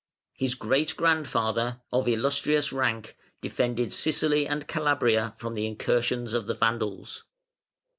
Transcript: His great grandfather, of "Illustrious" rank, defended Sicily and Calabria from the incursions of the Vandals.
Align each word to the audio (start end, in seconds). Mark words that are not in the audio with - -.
His 0.33 0.55
great 0.55 0.95
grandfather, 0.97 1.81
of 1.93 2.07
"Illustrious" 2.07 2.73
rank, 2.73 3.15
defended 3.39 3.93
Sicily 3.93 4.47
and 4.47 4.67
Calabria 4.67 5.35
from 5.37 5.53
the 5.53 5.67
incursions 5.67 6.33
of 6.33 6.47
the 6.47 6.55
Vandals. 6.55 7.23